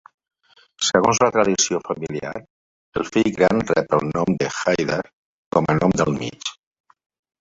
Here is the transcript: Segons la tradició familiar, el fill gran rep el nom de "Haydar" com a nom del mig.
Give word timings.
Segons 0.85 1.19
la 1.23 1.27
tradició 1.35 1.81
familiar, 1.89 2.33
el 3.01 3.07
fill 3.09 3.29
gran 3.37 3.61
rep 3.75 3.95
el 3.99 4.09
nom 4.15 4.35
de 4.41 4.49
"Haydar" 4.57 5.01
com 5.57 5.71
a 5.75 5.77
nom 5.83 5.95
del 6.03 6.15
mig. 6.25 6.55